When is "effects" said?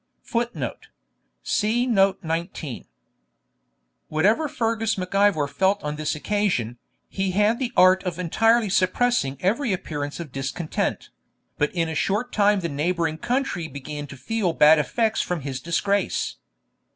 14.79-15.21